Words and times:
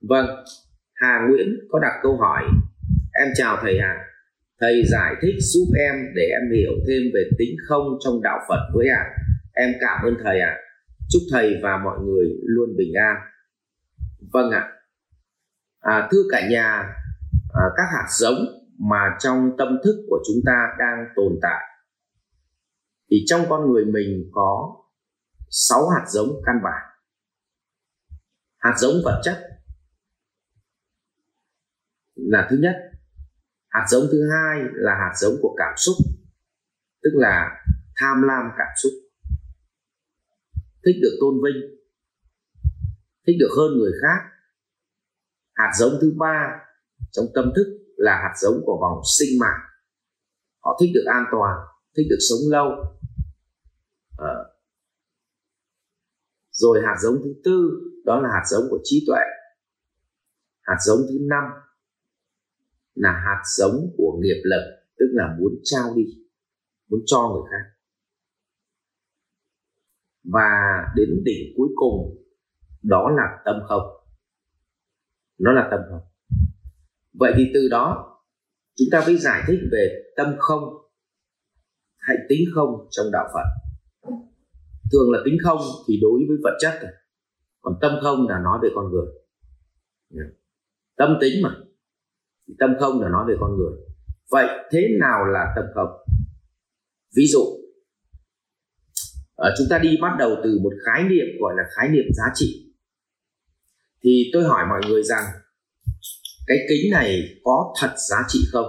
vâng 0.00 0.26
hà 0.94 1.26
nguyễn 1.28 1.48
có 1.70 1.78
đặt 1.78 1.92
câu 2.02 2.16
hỏi 2.16 2.42
em 3.12 3.28
chào 3.36 3.58
thầy 3.62 3.78
hà 3.80 4.04
thầy 4.60 4.82
giải 4.90 5.14
thích 5.22 5.34
giúp 5.38 5.66
em 5.78 5.94
để 6.14 6.22
em 6.22 6.52
hiểu 6.56 6.72
thêm 6.86 7.02
về 7.14 7.30
tính 7.38 7.56
không 7.68 7.98
trong 8.04 8.22
đạo 8.22 8.38
phật 8.48 8.70
với 8.74 8.88
ạ 8.88 9.04
à. 9.04 9.14
em 9.52 9.74
cảm 9.80 10.04
ơn 10.04 10.14
thầy 10.24 10.40
ạ 10.40 10.50
à. 10.50 10.60
chúc 11.08 11.22
thầy 11.32 11.54
và 11.62 11.80
mọi 11.84 11.98
người 12.04 12.26
luôn 12.42 12.76
bình 12.76 12.92
an 12.94 13.16
vâng 14.32 14.50
ạ 14.50 14.68
à. 15.80 15.94
à, 15.94 16.08
thưa 16.10 16.22
cả 16.30 16.48
nhà 16.50 16.64
à, 17.54 17.64
các 17.76 17.86
hạt 17.92 18.06
giống 18.18 18.38
mà 18.78 19.16
trong 19.18 19.50
tâm 19.58 19.68
thức 19.84 20.04
của 20.08 20.18
chúng 20.26 20.42
ta 20.46 20.68
đang 20.78 21.06
tồn 21.16 21.38
tại 21.42 21.64
thì 23.10 23.16
trong 23.26 23.40
con 23.48 23.72
người 23.72 23.84
mình 23.84 24.30
có 24.32 24.76
sáu 25.50 25.88
hạt 25.88 26.04
giống 26.08 26.28
căn 26.46 26.56
bản 26.64 26.82
hạt 28.58 28.74
giống 28.78 28.94
vật 29.04 29.20
chất 29.24 29.47
là 32.18 32.46
thứ 32.50 32.56
nhất. 32.60 32.76
Hạt 33.68 33.86
giống 33.88 34.06
thứ 34.12 34.30
hai 34.30 34.60
là 34.72 34.94
hạt 34.94 35.12
giống 35.20 35.34
của 35.42 35.54
cảm 35.58 35.74
xúc, 35.76 35.96
tức 37.02 37.10
là 37.14 37.64
tham 37.96 38.22
lam 38.22 38.44
cảm 38.58 38.68
xúc. 38.82 38.92
Thích 40.84 40.96
được 41.02 41.16
tôn 41.20 41.34
vinh, 41.44 41.62
thích 43.26 43.36
được 43.40 43.50
hơn 43.56 43.78
người 43.78 43.92
khác. 44.02 44.30
Hạt 45.54 45.72
giống 45.78 45.92
thứ 46.00 46.12
ba 46.18 46.60
trong 47.10 47.26
tâm 47.34 47.52
thức 47.56 47.78
là 47.96 48.12
hạt 48.12 48.34
giống 48.40 48.60
của 48.66 48.78
vòng 48.80 49.02
sinh 49.18 49.38
mạng. 49.40 49.60
Họ 50.60 50.78
thích 50.80 50.90
được 50.94 51.04
an 51.06 51.24
toàn, 51.32 51.56
thích 51.96 52.06
được 52.10 52.18
sống 52.28 52.50
lâu. 52.50 52.68
À. 54.18 54.34
rồi 56.50 56.80
hạt 56.86 56.96
giống 57.02 57.14
thứ 57.24 57.34
tư, 57.44 57.70
đó 58.04 58.20
là 58.20 58.28
hạt 58.28 58.44
giống 58.50 58.62
của 58.70 58.78
trí 58.84 59.04
tuệ. 59.06 59.22
Hạt 60.60 60.76
giống 60.86 60.98
thứ 61.08 61.18
năm 61.20 61.44
là 62.98 63.12
hạt 63.12 63.42
giống 63.58 63.94
của 63.96 64.18
nghiệp 64.22 64.42
lực, 64.44 64.62
tức 64.98 65.06
là 65.12 65.36
muốn 65.40 65.52
trao 65.62 65.94
đi, 65.96 66.02
muốn 66.88 67.00
cho 67.06 67.28
người 67.28 67.42
khác. 67.50 67.70
Và 70.24 70.48
đến 70.96 71.08
đỉnh 71.24 71.54
cuối 71.56 71.68
cùng, 71.74 72.24
đó 72.82 73.10
là 73.16 73.42
tâm 73.44 73.56
không. 73.68 73.82
Nó 75.38 75.52
là 75.52 75.68
tâm 75.70 75.80
không. 75.90 76.00
Vậy 77.12 77.32
thì 77.36 77.50
từ 77.54 77.68
đó, 77.70 78.14
chúng 78.76 78.88
ta 78.92 79.02
mới 79.06 79.18
giải 79.18 79.42
thích 79.46 79.60
về 79.72 80.02
tâm 80.16 80.34
không 80.38 80.62
hay 81.96 82.16
tính 82.28 82.40
không 82.54 82.88
trong 82.90 83.06
đạo 83.12 83.28
phật. 83.34 83.78
Thường 84.92 85.12
là 85.12 85.18
tính 85.24 85.36
không 85.42 85.58
thì 85.88 85.98
đối 86.02 86.20
với 86.28 86.36
vật 86.42 86.56
chất 86.60 86.80
còn 87.60 87.74
tâm 87.80 87.92
không 88.02 88.28
là 88.28 88.38
nói 88.44 88.58
về 88.62 88.68
con 88.74 88.90
người. 88.90 89.06
Tâm 90.96 91.18
tính 91.20 91.42
mà 91.42 91.50
tâm 92.58 92.70
không 92.80 93.00
là 93.02 93.08
nói 93.08 93.24
về 93.28 93.34
con 93.40 93.56
người. 93.56 93.72
Vậy 94.30 94.46
thế 94.72 94.88
nào 95.00 95.24
là 95.24 95.52
tâm 95.56 95.64
không? 95.74 95.90
Ví 97.16 97.26
dụ 97.26 97.40
ở 99.38 99.54
chúng 99.58 99.66
ta 99.70 99.78
đi 99.78 99.96
bắt 100.02 100.16
đầu 100.18 100.36
từ 100.44 100.58
một 100.62 100.72
khái 100.86 101.02
niệm 101.02 101.26
gọi 101.40 101.54
là 101.56 101.62
khái 101.76 101.88
niệm 101.88 102.04
giá 102.12 102.24
trị. 102.34 102.74
Thì 104.04 104.30
tôi 104.32 104.44
hỏi 104.44 104.66
mọi 104.68 104.80
người 104.88 105.02
rằng, 105.02 105.24
cái 106.46 106.58
kính 106.68 106.90
này 106.90 107.22
có 107.44 107.74
thật 107.80 107.94
giá 108.08 108.16
trị 108.28 108.38
không? 108.52 108.66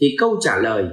Thì 0.00 0.06
câu 0.18 0.38
trả 0.40 0.58
lời 0.58 0.84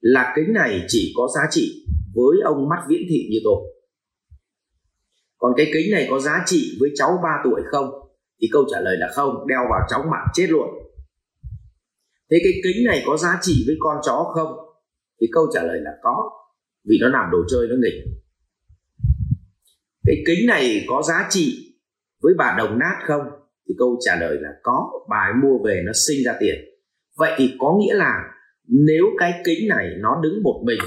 là 0.00 0.32
kính 0.36 0.52
này 0.52 0.84
chỉ 0.88 1.12
có 1.16 1.28
giá 1.34 1.40
trị 1.50 1.84
với 2.14 2.36
ông 2.44 2.68
mắt 2.68 2.84
viễn 2.88 3.00
thị 3.08 3.28
như 3.30 3.38
tôi. 3.44 3.62
Còn 5.38 5.52
cái 5.56 5.70
kính 5.74 5.92
này 5.92 6.06
có 6.10 6.20
giá 6.20 6.42
trị 6.46 6.76
với 6.80 6.90
cháu 6.94 7.20
3 7.22 7.28
tuổi 7.44 7.60
không? 7.70 7.99
Thì 8.40 8.48
câu 8.52 8.64
trả 8.70 8.80
lời 8.80 8.96
là 8.98 9.08
không, 9.14 9.46
đeo 9.48 9.60
vào 9.70 9.80
chóng 9.90 10.10
mặt 10.10 10.24
chết 10.34 10.46
luôn. 10.48 10.68
Thế 12.30 12.36
cái 12.42 12.52
kính 12.64 12.84
này 12.86 13.02
có 13.06 13.16
giá 13.16 13.38
trị 13.42 13.64
với 13.66 13.76
con 13.80 13.96
chó 14.06 14.32
không? 14.34 14.52
Thì 15.20 15.26
câu 15.32 15.46
trả 15.54 15.62
lời 15.62 15.80
là 15.82 15.90
có, 16.02 16.30
vì 16.88 16.96
nó 17.00 17.08
làm 17.08 17.30
đồ 17.32 17.38
chơi 17.50 17.68
nó 17.68 17.74
nghịch. 17.78 18.04
Cái 20.06 20.16
kính 20.26 20.46
này 20.46 20.84
có 20.88 21.02
giá 21.08 21.26
trị 21.30 21.76
với 22.22 22.34
bà 22.38 22.54
đồng 22.58 22.78
nát 22.78 22.96
không? 23.06 23.22
Thì 23.68 23.74
câu 23.78 23.98
trả 24.00 24.16
lời 24.20 24.36
là 24.40 24.50
có, 24.62 24.90
bà 25.08 25.16
ấy 25.16 25.34
mua 25.42 25.58
về 25.64 25.82
nó 25.86 25.92
sinh 26.06 26.24
ra 26.24 26.34
tiền. 26.40 26.54
Vậy 27.16 27.32
thì 27.36 27.54
có 27.58 27.78
nghĩa 27.80 27.94
là 27.94 28.14
nếu 28.68 29.04
cái 29.18 29.32
kính 29.44 29.68
này 29.68 29.86
nó 29.98 30.20
đứng 30.22 30.42
một 30.42 30.62
mình 30.66 30.80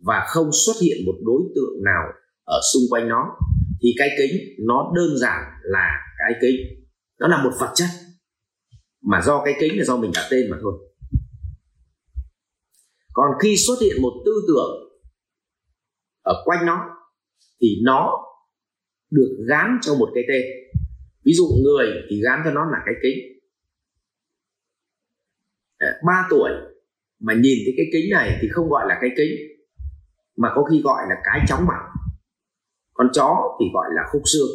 và 0.00 0.24
không 0.28 0.50
xuất 0.66 0.72
hiện 0.82 0.96
một 1.06 1.14
đối 1.24 1.42
tượng 1.54 1.84
nào 1.84 2.02
ở 2.44 2.60
xung 2.74 2.82
quanh 2.90 3.08
nó, 3.08 3.36
thì 3.82 3.88
cái 3.98 4.08
kính 4.18 4.40
nó 4.66 4.92
đơn 4.96 5.18
giản 5.18 5.42
là 5.62 5.88
cái 6.18 6.38
kính 6.40 6.85
nó 7.18 7.28
là 7.28 7.44
một 7.44 7.50
vật 7.60 7.72
chất. 7.74 7.88
Mà 9.02 9.22
do 9.22 9.42
cái 9.44 9.54
kính 9.60 9.78
là 9.78 9.84
do 9.84 9.96
mình 9.96 10.10
đặt 10.14 10.28
tên 10.30 10.50
mà 10.50 10.56
thôi. 10.62 10.72
Còn 13.12 13.30
khi 13.42 13.56
xuất 13.56 13.74
hiện 13.80 14.02
một 14.02 14.12
tư 14.24 14.32
tưởng 14.48 15.00
ở 16.22 16.42
quanh 16.44 16.66
nó, 16.66 16.78
thì 17.60 17.68
nó 17.82 18.12
được 19.10 19.44
gán 19.48 19.78
cho 19.82 19.94
một 19.94 20.10
cái 20.14 20.24
tên. 20.28 20.42
Ví 21.24 21.32
dụ 21.32 21.46
người 21.64 21.86
thì 22.10 22.20
gán 22.22 22.40
cho 22.44 22.50
nó 22.50 22.64
là 22.64 22.78
cái 22.86 22.94
kính. 23.02 23.18
Ờ, 25.78 25.86
ba 26.06 26.26
tuổi 26.30 26.50
mà 27.20 27.34
nhìn 27.34 27.58
thấy 27.64 27.74
cái 27.76 27.86
kính 27.92 28.10
này 28.10 28.38
thì 28.42 28.48
không 28.52 28.68
gọi 28.68 28.84
là 28.88 28.98
cái 29.00 29.10
kính, 29.16 29.30
mà 30.36 30.48
có 30.54 30.64
khi 30.64 30.82
gọi 30.82 31.02
là 31.08 31.14
cái 31.24 31.40
chóng 31.48 31.66
mặt. 31.66 31.80
Con 32.92 33.06
chó 33.12 33.56
thì 33.60 33.66
gọi 33.74 33.86
là 33.94 34.02
khúc 34.12 34.22
xương. 34.24 34.48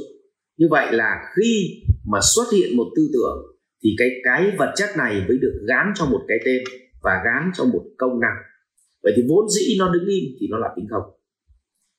Như 0.58 0.68
vậy 0.70 0.92
là 0.92 1.34
khi 1.36 1.84
mà 2.06 2.20
xuất 2.36 2.48
hiện 2.54 2.78
một 2.78 2.88
tư 2.96 3.10
tưởng 3.14 3.38
thì 3.84 3.90
cái 3.98 4.10
cái 4.24 4.52
vật 4.60 4.72
chất 4.76 4.90
này 4.98 5.14
mới 5.28 5.38
được 5.42 5.56
gán 5.68 5.86
cho 5.96 6.06
một 6.06 6.22
cái 6.28 6.38
tên 6.46 6.64
và 7.04 7.12
gán 7.26 7.52
cho 7.54 7.66
một 7.66 7.84
công 7.98 8.20
năng. 8.20 8.38
Vậy 9.04 9.14
thì 9.16 9.24
vốn 9.30 9.50
dĩ 9.50 9.76
nó 9.80 9.94
đứng 9.94 10.06
im 10.08 10.24
thì 10.40 10.48
nó 10.50 10.58
là 10.58 10.68
tính 10.76 10.88
không. 10.90 11.04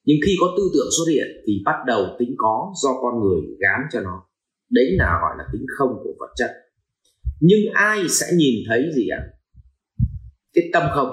Nhưng 0.05 0.17
khi 0.27 0.33
có 0.41 0.47
tư 0.57 0.63
tưởng 0.75 0.91
xuất 0.97 1.13
hiện 1.13 1.27
thì 1.47 1.63
bắt 1.65 1.77
đầu 1.87 2.07
tính 2.19 2.35
có 2.37 2.73
do 2.83 2.91
con 3.03 3.21
người 3.21 3.41
gán 3.61 3.81
cho 3.93 4.01
nó. 4.01 4.23
Đấy 4.71 4.87
là 4.99 5.19
gọi 5.23 5.35
là 5.39 5.45
tính 5.53 5.67
không 5.79 5.91
của 6.05 6.15
vật 6.19 6.33
chất. 6.37 6.51
Nhưng 7.41 7.61
ai 7.73 8.09
sẽ 8.09 8.27
nhìn 8.37 8.55
thấy 8.69 8.91
gì 8.97 9.09
ạ? 9.09 9.21
Cái 10.55 10.65
tâm 10.73 10.83
không. 10.95 11.09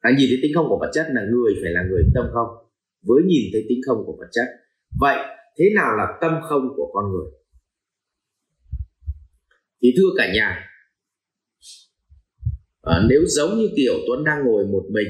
À, 0.00 0.10
nhìn 0.18 0.26
thấy 0.28 0.38
tính 0.42 0.52
không 0.54 0.66
của 0.68 0.78
vật 0.80 0.90
chất 0.94 1.06
là 1.14 1.22
người 1.30 1.52
phải 1.62 1.72
là 1.72 1.82
người 1.90 2.04
tâm 2.14 2.26
không 2.34 2.48
với 3.06 3.22
nhìn 3.26 3.44
thấy 3.52 3.62
tính 3.68 3.80
không 3.86 4.02
của 4.06 4.16
vật 4.18 4.28
chất. 4.32 4.46
Vậy 5.00 5.16
thế 5.58 5.64
nào 5.74 5.96
là 5.96 6.06
tâm 6.20 6.32
không 6.48 6.68
của 6.76 6.90
con 6.94 7.04
người? 7.12 7.41
Thì 9.82 9.88
thưa 9.96 10.08
cả 10.16 10.32
nhà 10.34 10.68
à, 12.82 13.02
nếu 13.08 13.20
giống 13.26 13.58
như 13.58 13.68
tiểu 13.76 13.94
tuấn 14.06 14.24
đang 14.24 14.44
ngồi 14.44 14.66
một 14.66 14.84
mình 14.90 15.08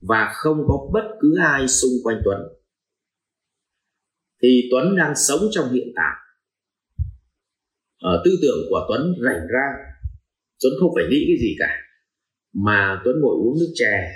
và 0.00 0.32
không 0.34 0.58
có 0.68 0.90
bất 0.92 1.16
cứ 1.20 1.36
ai 1.40 1.68
xung 1.68 1.92
quanh 2.04 2.20
tuấn 2.24 2.40
thì 4.42 4.68
tuấn 4.70 4.96
đang 4.96 5.12
sống 5.16 5.40
trong 5.50 5.72
hiện 5.72 5.88
tại. 5.96 6.14
Ở 7.98 8.22
tư 8.24 8.38
tưởng 8.42 8.66
của 8.70 8.86
tuấn 8.88 9.14
rảnh 9.24 9.46
rang 9.52 9.74
tuấn 10.62 10.72
không 10.80 10.90
phải 10.94 11.04
nghĩ 11.10 11.24
cái 11.28 11.36
gì 11.40 11.56
cả. 11.58 11.76
Mà 12.52 13.00
tuấn 13.04 13.16
ngồi 13.20 13.34
uống 13.34 13.54
nước 13.60 13.72
chè 13.74 14.14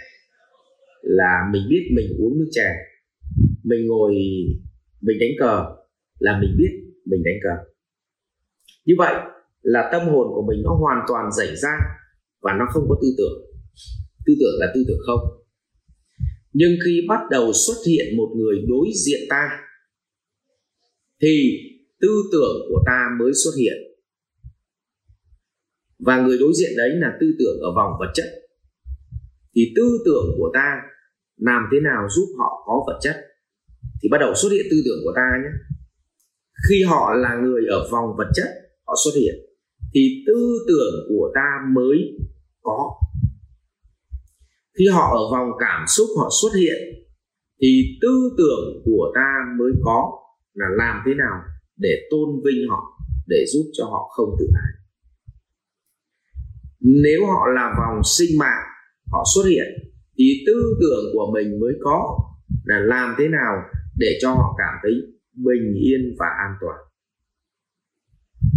là 1.03 1.49
mình 1.53 1.63
biết 1.71 1.91
mình 1.95 2.07
uống 2.19 2.39
nước 2.39 2.49
chè. 2.51 2.69
Mình 3.65 3.87
ngồi 3.87 4.15
mình 5.01 5.19
đánh 5.21 5.31
cờ 5.39 5.65
là 6.19 6.39
mình 6.41 6.57
biết 6.59 6.73
mình 7.07 7.23
đánh 7.25 7.37
cờ. 7.43 7.73
Như 8.85 8.95
vậy 8.99 9.15
là 9.63 9.89
tâm 9.93 10.03
hồn 10.03 10.27
của 10.35 10.45
mình 10.49 10.63
nó 10.65 10.71
hoàn 10.75 10.99
toàn 11.09 11.33
rảnh 11.33 11.57
ra 11.57 11.77
và 12.43 12.53
nó 12.59 12.65
không 12.73 12.87
có 12.89 12.97
tư 13.03 13.09
tưởng. 13.19 13.39
Tư 14.27 14.35
tưởng 14.41 14.57
là 14.61 14.67
tư 14.75 14.85
tưởng 14.89 15.01
không. 15.07 15.21
Nhưng 16.53 16.71
khi 16.85 17.01
bắt 17.09 17.21
đầu 17.31 17.53
xuất 17.53 17.77
hiện 17.87 18.17
một 18.17 18.29
người 18.37 18.57
đối 18.69 18.87
diện 19.07 19.21
ta, 19.31 19.49
thì 21.23 21.59
tư 22.01 22.09
tưởng 22.33 22.57
của 22.69 22.83
ta 22.87 22.99
mới 23.21 23.33
xuất 23.45 23.51
hiện. 23.59 23.77
Và 25.99 26.21
người 26.21 26.39
đối 26.39 26.53
diện 26.55 26.71
đấy 26.77 26.91
là 26.95 27.09
tư 27.21 27.27
tưởng 27.39 27.61
ở 27.61 27.75
vòng 27.77 27.93
vật 28.01 28.13
chất. 28.15 28.27
Thì 29.55 29.73
tư 29.77 29.99
tưởng 30.05 30.35
của 30.39 30.51
ta 30.55 30.77
làm 31.37 31.63
thế 31.73 31.79
nào 31.81 32.09
giúp 32.11 32.27
họ 32.39 32.65
có 32.67 32.85
vật 32.87 32.99
chất? 33.03 33.17
Thì 34.03 34.09
bắt 34.09 34.19
đầu 34.19 34.35
xuất 34.35 34.49
hiện 34.53 34.67
tư 34.71 34.77
tưởng 34.85 34.99
của 35.05 35.13
ta 35.17 35.27
nhé. 35.43 35.51
Khi 36.69 36.83
họ 36.83 37.15
là 37.15 37.37
người 37.43 37.63
ở 37.71 37.89
vòng 37.93 38.17
vật 38.19 38.31
chất, 38.35 38.49
họ 38.87 38.95
xuất 39.05 39.21
hiện 39.21 39.35
thì 39.95 40.25
tư 40.27 40.65
tưởng 40.69 40.95
của 41.09 41.31
ta 41.35 41.49
mới 41.75 41.99
có. 42.63 42.91
Khi 44.79 44.85
họ 44.93 45.11
ở 45.13 45.23
vòng 45.33 45.51
cảm 45.59 45.87
xúc 45.87 46.07
họ 46.19 46.29
xuất 46.43 46.53
hiện, 46.61 46.79
thì 47.63 47.99
tư 48.01 48.35
tưởng 48.39 48.83
của 48.85 49.13
ta 49.15 49.31
mới 49.59 49.73
có 49.85 50.13
là 50.55 50.67
làm 50.77 51.03
thế 51.07 51.15
nào 51.15 51.41
để 51.77 52.09
tôn 52.11 52.29
vinh 52.45 52.69
họ, 52.71 52.83
để 53.27 53.45
giúp 53.53 53.71
cho 53.73 53.85
họ 53.85 54.09
không 54.17 54.37
tự 54.39 54.47
ái. 54.55 54.73
Nếu 56.81 57.27
họ 57.27 57.47
là 57.55 57.75
vòng 57.79 58.03
sinh 58.05 58.39
mạng, 58.39 58.65
họ 59.13 59.25
xuất 59.35 59.43
hiện, 59.49 59.67
thì 60.19 60.25
tư 60.47 60.77
tưởng 60.81 61.05
của 61.13 61.31
mình 61.35 61.61
mới 61.61 61.73
có 61.81 62.19
là 62.65 62.79
làm 62.79 63.15
thế 63.19 63.29
nào 63.29 63.55
để 63.97 64.19
cho 64.21 64.31
họ 64.31 64.55
cảm 64.59 64.75
thấy 64.83 64.93
bình 65.35 65.75
yên 65.75 66.17
và 66.19 66.27
an 66.27 66.55
toàn 66.61 66.92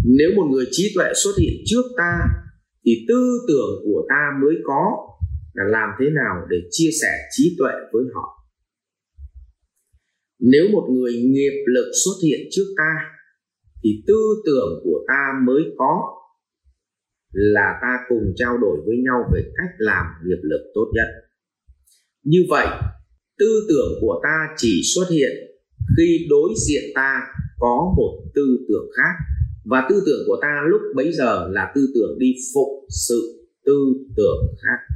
nếu 0.08 0.30
một 0.36 0.48
người 0.52 0.66
trí 0.72 0.92
tuệ 0.96 1.06
xuất 1.24 1.32
hiện 1.42 1.54
trước 1.66 1.84
ta, 1.98 2.20
thì 2.86 3.06
tư 3.08 3.22
tưởng 3.48 3.82
của 3.86 4.06
ta 4.10 4.22
mới 4.42 4.56
có 4.64 4.82
là 5.54 5.64
làm 5.70 5.90
thế 6.00 6.06
nào 6.10 6.36
để 6.50 6.58
chia 6.72 6.90
sẻ 7.02 7.12
trí 7.32 7.56
tuệ 7.60 7.72
với 7.94 8.04
họ. 8.14 8.28
Nếu 10.40 10.66
một 10.72 10.88
người 10.92 11.14
nghiệp 11.14 11.64
lực 11.76 11.92
xuất 12.06 12.28
hiện 12.28 12.40
trước 12.52 12.74
ta, 12.78 12.92
thì 13.84 14.04
tư 14.08 14.20
tưởng 14.46 14.82
của 14.84 15.06
ta 15.08 15.22
mới 15.48 15.62
có 15.78 16.02
là 17.32 17.80
ta 17.82 17.98
cùng 18.10 18.34
trao 18.36 18.58
đổi 18.58 18.78
với 18.86 18.96
nhau 19.06 19.30
về 19.34 19.42
cách 19.58 19.76
làm 19.78 20.06
nghiệp 20.26 20.42
lực 20.42 20.72
tốt 20.74 20.92
nhất. 20.94 21.08
Như 22.24 22.40
vậy, 22.50 22.68
tư 23.40 23.66
tưởng 23.70 23.92
của 24.02 24.20
ta 24.24 24.54
chỉ 24.58 24.82
xuất 24.96 25.06
hiện 25.10 25.32
khi 25.98 26.28
đối 26.30 26.50
diện 26.68 26.84
ta 26.96 27.22
có 27.60 27.94
một 27.98 28.24
tư 28.36 28.66
tưởng 28.68 28.90
khác 28.98 29.35
và 29.66 29.88
tư 29.90 30.04
tưởng 30.06 30.24
của 30.28 30.38
ta 30.42 30.62
lúc 30.68 30.82
bấy 30.96 31.12
giờ 31.12 31.48
là 31.52 31.72
tư 31.76 31.82
tưởng 31.96 32.20
đi 32.20 32.34
phụng 32.54 32.86
sự 33.08 33.50
tư 33.66 33.78
tưởng 34.18 34.56
khác. 34.62 34.96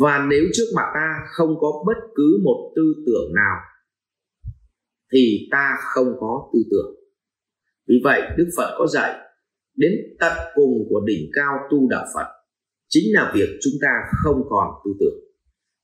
Và 0.00 0.26
nếu 0.30 0.44
trước 0.52 0.64
mặt 0.76 0.86
ta 0.94 1.08
không 1.36 1.54
có 1.60 1.84
bất 1.86 2.00
cứ 2.14 2.40
một 2.44 2.72
tư 2.76 2.82
tưởng 3.06 3.34
nào, 3.34 3.56
thì 5.12 5.48
ta 5.50 5.76
không 5.94 6.16
có 6.20 6.50
tư 6.52 6.58
tưởng. 6.70 6.94
Vì 7.88 7.94
vậy, 8.04 8.22
đức 8.36 8.48
phật 8.56 8.74
có 8.78 8.86
dạy, 8.86 9.20
đến 9.76 9.92
tận 10.20 10.32
cùng 10.54 10.86
của 10.88 11.00
đỉnh 11.06 11.30
cao 11.32 11.52
tu 11.70 11.88
đạo 11.88 12.06
phật 12.14 12.26
chính 12.88 13.14
là 13.14 13.32
việc 13.34 13.48
chúng 13.62 13.72
ta 13.80 13.88
không 14.24 14.42
còn 14.48 14.68
tư 14.84 14.90
tưởng. 15.00 15.18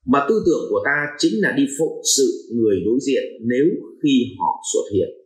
Mà 0.06 0.26
tư 0.28 0.42
tưởng 0.46 0.66
của 0.70 0.82
ta 0.84 1.06
chính 1.18 1.32
là 1.42 1.54
đi 1.56 1.66
phụng 1.78 2.02
sự 2.16 2.54
người 2.56 2.76
đối 2.84 2.98
diện 3.02 3.22
nếu 3.40 3.66
khi 4.02 4.36
họ 4.38 4.62
xuất 4.72 4.82
hiện 4.94 5.21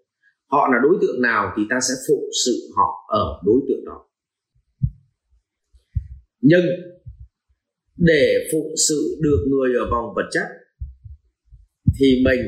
họ 0.51 0.69
là 0.73 0.79
đối 0.83 0.99
tượng 1.01 1.23
nào 1.23 1.53
thì 1.57 1.63
ta 1.71 1.79
sẽ 1.81 1.95
phụng 2.09 2.29
sự 2.45 2.53
họ 2.77 2.89
ở 3.09 3.43
đối 3.47 3.61
tượng 3.69 3.85
đó. 3.85 4.07
Nhưng 6.41 6.65
để 7.97 8.49
phụng 8.53 8.73
sự 8.89 9.19
được 9.23 9.47
người 9.49 9.75
ở 9.75 9.91
vòng 9.91 10.15
vật 10.17 10.29
chất 10.33 10.47
thì 11.99 12.23
mình 12.25 12.41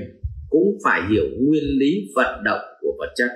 cũng 0.51 0.79
phải 0.85 1.01
hiểu 1.11 1.25
nguyên 1.41 1.65
lý 1.81 1.91
vận 2.17 2.45
động 2.45 2.65
của 2.81 2.97
vật 2.99 3.13
chất. 3.17 3.31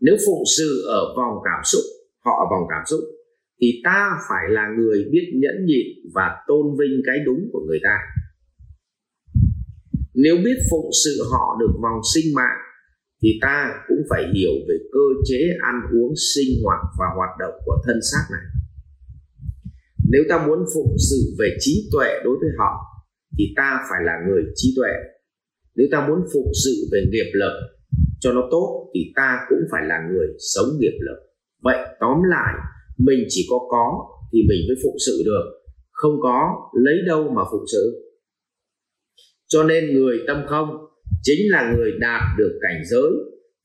Nếu 0.00 0.16
phụng 0.26 0.44
sự 0.56 0.84
ở 0.88 1.14
vòng 1.16 1.34
cảm 1.44 1.64
xúc, 1.64 1.82
họ 2.24 2.30
ở 2.30 2.46
vòng 2.50 2.66
cảm 2.70 2.82
xúc, 2.86 3.00
thì 3.60 3.80
ta 3.84 4.10
phải 4.28 4.44
là 4.48 4.68
người 4.78 5.04
biết 5.10 5.32
nhẫn 5.34 5.64
nhịn 5.66 5.86
và 6.14 6.36
tôn 6.46 6.66
vinh 6.78 7.02
cái 7.06 7.16
đúng 7.26 7.48
của 7.52 7.64
người 7.66 7.78
ta 7.82 7.96
nếu 10.24 10.36
biết 10.44 10.58
phụng 10.70 10.90
sự 11.04 11.12
họ 11.32 11.44
được 11.60 11.72
vòng 11.82 12.00
sinh 12.14 12.28
mạng, 12.34 12.60
thì 13.22 13.28
ta 13.42 13.56
cũng 13.88 14.02
phải 14.10 14.22
hiểu 14.34 14.54
về 14.68 14.76
cơ 14.92 15.06
chế 15.28 15.40
ăn 15.70 15.76
uống, 15.96 16.12
sinh 16.34 16.50
hoạt 16.64 16.80
và 16.98 17.06
hoạt 17.16 17.32
động 17.40 17.54
của 17.64 17.76
thân 17.86 17.98
xác 18.10 18.24
này. 18.30 18.46
Nếu 20.12 20.22
ta 20.28 20.46
muốn 20.46 20.58
phụng 20.74 20.96
sự 21.10 21.16
về 21.38 21.48
trí 21.60 21.88
tuệ 21.92 22.08
đối 22.24 22.36
với 22.40 22.50
họ, 22.58 22.72
thì 23.38 23.44
ta 23.56 23.78
phải 23.90 24.00
là 24.04 24.12
người 24.28 24.42
trí 24.54 24.74
tuệ. 24.76 24.92
Nếu 25.76 25.86
ta 25.92 26.08
muốn 26.08 26.18
phụng 26.32 26.52
sự 26.64 26.72
về 26.92 27.00
nghiệp 27.10 27.30
lực 27.34 27.56
cho 28.20 28.32
nó 28.32 28.42
tốt, 28.50 28.90
thì 28.94 29.00
ta 29.16 29.38
cũng 29.48 29.62
phải 29.70 29.82
là 29.86 29.98
người 30.10 30.26
sống 30.54 30.68
nghiệp 30.78 30.98
lực. 31.06 31.18
Vậy 31.62 31.76
tóm 32.00 32.18
lại, 32.30 32.54
mình 32.98 33.24
chỉ 33.28 33.46
có 33.50 33.58
có 33.70 33.86
thì 34.32 34.38
mình 34.48 34.60
mới 34.68 34.76
phụng 34.84 34.96
sự 35.06 35.22
được. 35.24 35.44
Không 35.90 36.16
có, 36.22 36.38
lấy 36.84 36.94
đâu 37.06 37.22
mà 37.36 37.42
phụng 37.52 37.64
sự? 37.72 38.05
Cho 39.48 39.62
nên 39.62 39.94
người 39.94 40.18
tâm 40.26 40.44
không 40.48 40.68
chính 41.22 41.50
là 41.50 41.72
người 41.76 41.90
đạt 42.00 42.22
được 42.38 42.58
cảnh 42.62 42.82
giới, 42.90 43.10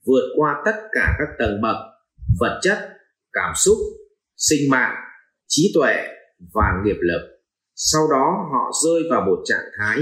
vượt 0.05 0.33
qua 0.35 0.61
tất 0.65 0.75
cả 0.91 1.15
các 1.19 1.27
tầng 1.39 1.61
bậc, 1.61 1.75
vật 2.39 2.59
chất, 2.61 2.77
cảm 3.33 3.53
xúc, 3.55 3.77
sinh 4.37 4.69
mạng, 4.69 4.95
trí 5.47 5.71
tuệ 5.75 5.95
và 6.53 6.65
nghiệp 6.85 6.97
lực. 7.01 7.21
Sau 7.75 8.01
đó 8.11 8.49
họ 8.51 8.71
rơi 8.85 9.03
vào 9.09 9.21
một 9.21 9.41
trạng 9.45 9.65
thái 9.77 9.97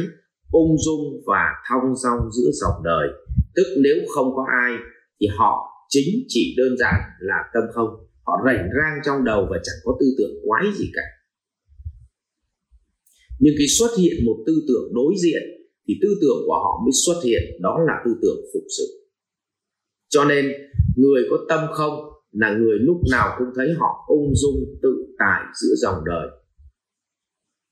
ung 0.51 0.75
dung 0.85 1.21
và 1.25 1.43
thong 1.69 1.95
dong 1.95 2.19
giữa 2.31 2.49
dòng 2.53 2.83
đời. 2.83 3.07
Tức 3.55 3.75
nếu 3.83 3.95
không 4.15 4.35
có 4.35 4.45
ai 4.63 4.73
thì 5.21 5.27
họ 5.37 5.53
chính 5.89 6.25
chỉ 6.27 6.55
đơn 6.57 6.77
giản 6.77 6.95
là 7.19 7.35
tâm 7.53 7.63
không. 7.73 7.89
Họ 8.25 8.33
rảnh 8.45 8.69
rang 8.77 8.99
trong 9.05 9.25
đầu 9.25 9.47
và 9.51 9.57
chẳng 9.63 9.79
có 9.83 9.97
tư 9.99 10.05
tưởng 10.17 10.31
quái 10.47 10.65
gì 10.77 10.91
cả. 10.93 11.01
Nhưng 13.39 13.53
khi 13.59 13.67
xuất 13.67 13.89
hiện 13.97 14.25
một 14.25 14.37
tư 14.47 14.53
tưởng 14.67 14.93
đối 14.93 15.13
diện 15.23 15.58
thì 15.89 15.95
tư 16.01 16.09
tưởng 16.21 16.39
của 16.45 16.53
họ 16.63 16.81
mới 16.83 16.91
xuất 17.05 17.19
hiện, 17.23 17.43
đó 17.61 17.79
là 17.87 17.93
tư 18.05 18.11
tưởng 18.21 18.39
phục 18.53 18.63
sự. 18.77 18.85
Cho 20.09 20.25
nên, 20.25 20.45
người 20.95 21.21
có 21.29 21.37
tâm 21.49 21.59
không 21.73 21.93
là 22.31 22.57
người 22.59 22.77
lúc 22.79 22.97
nào 23.11 23.35
cũng 23.37 23.47
thấy 23.55 23.67
họ 23.77 24.05
ung 24.07 24.33
dung 24.35 24.79
tự 24.81 25.05
tại 25.19 25.41
giữa 25.61 25.75
dòng 25.75 26.03
đời. 26.05 26.27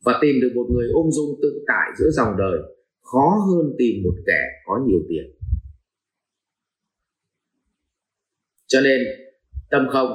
Và 0.05 0.19
tìm 0.21 0.35
được 0.41 0.51
một 0.55 0.67
người 0.73 0.87
ung 0.93 1.11
dung 1.11 1.39
tự 1.41 1.63
tại 1.67 1.87
giữa 1.99 2.09
dòng 2.11 2.33
đời, 2.37 2.59
khó 3.01 3.45
hơn 3.47 3.75
tìm 3.77 4.03
một 4.03 4.15
kẻ 4.27 4.41
có 4.65 4.79
nhiều 4.87 4.99
tiền. 5.09 5.25
Cho 8.67 8.81
nên, 8.81 9.01
tâm 9.71 9.87
không 9.91 10.09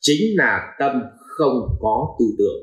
chính 0.00 0.36
là 0.36 0.76
tâm 0.78 0.92
không 1.18 1.76
có 1.80 2.16
tư 2.18 2.26
tưởng. 2.38 2.62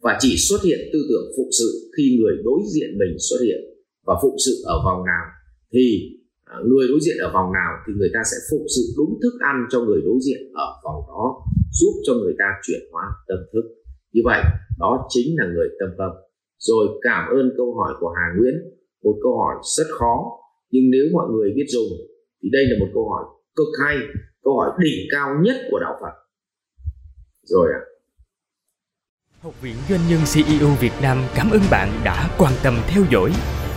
Và 0.00 0.18
chỉ 0.20 0.36
xuất 0.36 0.62
hiện 0.62 0.78
tư 0.92 0.98
tưởng 1.08 1.32
phụ 1.36 1.48
sự 1.58 1.90
khi 1.96 2.18
người 2.20 2.42
đối 2.44 2.60
diện 2.74 2.98
mình 2.98 3.16
xuất 3.18 3.36
hiện 3.44 3.71
và 4.06 4.14
phụng 4.22 4.36
sự 4.46 4.52
ở 4.64 4.76
vòng 4.84 5.04
nào 5.04 5.24
thì 5.72 5.86
à, 6.44 6.56
người 6.68 6.84
đối 6.90 7.00
diện 7.04 7.16
ở 7.26 7.28
vòng 7.36 7.52
nào 7.52 7.72
thì 7.86 7.92
người 7.98 8.10
ta 8.14 8.20
sẽ 8.30 8.36
phụng 8.50 8.66
sự 8.76 8.82
đúng 8.98 9.12
thức 9.22 9.34
ăn 9.50 9.56
cho 9.70 9.78
người 9.80 10.00
đối 10.04 10.18
diện 10.26 10.40
ở 10.54 10.68
vòng 10.84 11.00
đó, 11.08 11.24
giúp 11.78 11.94
cho 12.06 12.12
người 12.14 12.34
ta 12.38 12.48
chuyển 12.62 12.82
hóa 12.92 13.04
tâm 13.28 13.38
thức 13.52 13.64
như 14.12 14.22
vậy, 14.24 14.42
đó 14.78 15.06
chính 15.08 15.28
là 15.38 15.44
người 15.54 15.68
tâm 15.80 15.90
tâm 15.98 16.10
rồi 16.58 16.86
cảm 17.02 17.22
ơn 17.38 17.50
câu 17.56 17.74
hỏi 17.78 17.92
của 18.00 18.10
Hà 18.16 18.26
Nguyễn, 18.36 18.54
một 19.04 19.16
câu 19.22 19.38
hỏi 19.38 19.54
rất 19.76 19.88
khó, 19.98 20.16
nhưng 20.70 20.90
nếu 20.90 21.04
mọi 21.12 21.26
người 21.32 21.52
biết 21.56 21.66
dùng 21.68 21.90
thì 22.42 22.48
đây 22.52 22.64
là 22.70 22.76
một 22.80 22.90
câu 22.94 23.08
hỏi 23.10 23.24
cực 23.56 23.72
hay, 23.84 23.96
câu 24.44 24.52
hỏi 24.58 24.70
đỉnh 24.84 25.00
cao 25.10 25.28
nhất 25.44 25.56
của 25.70 25.78
đạo 25.80 25.94
Phật 26.00 26.14
rồi 27.42 27.68
ạ 27.72 27.80
à. 27.80 27.88
Học 29.42 29.62
viện 29.62 29.74
Doanh 29.88 30.00
nhân 30.10 30.20
CEO 30.34 30.68
Việt 30.80 30.92
Nam 31.02 31.18
cảm 31.34 31.50
ơn 31.50 31.60
bạn 31.70 31.88
đã 32.04 32.36
quan 32.38 32.52
tâm 32.62 32.74
theo 32.88 33.02
dõi. 33.10 33.30